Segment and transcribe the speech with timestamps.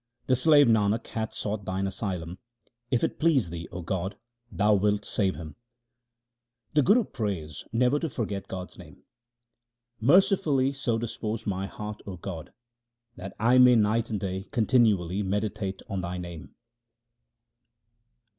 [0.25, 2.39] The slave Nanak hath sought Thine asylum;
[2.89, 4.17] if it please Thee, O God,
[4.51, 5.57] Thou wilt save him.
[6.73, 9.03] The Guru prays never to forget God's name:—
[10.11, 12.51] Mercifully so dispose my heart, O God,
[13.15, 16.55] that I may night and day continually meditate on Thy name.